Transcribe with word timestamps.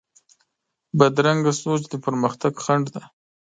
بدرنګه 0.97 1.53
سوچ 1.61 1.81
د 1.89 1.93
پرمختګ 2.05 2.53
خنډ 2.63 2.85
دی 2.93 3.03